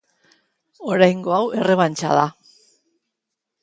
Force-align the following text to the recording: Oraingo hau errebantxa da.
Oraingo 0.93 1.37
hau 1.39 1.43
errebantxa 1.59 2.19
da. 2.23 2.27